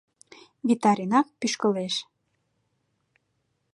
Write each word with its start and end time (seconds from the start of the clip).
Витаренак 0.67 1.27
пӱшкылеш. 1.39 1.95